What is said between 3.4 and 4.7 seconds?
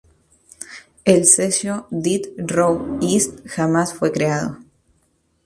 jamás fue creado.